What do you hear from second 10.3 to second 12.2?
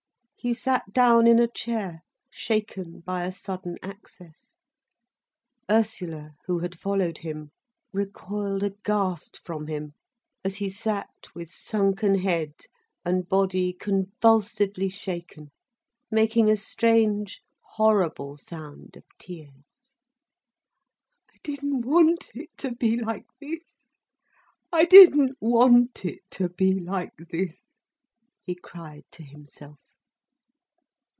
as he sat with sunken